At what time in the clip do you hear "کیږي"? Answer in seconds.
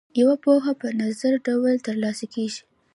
2.33-2.61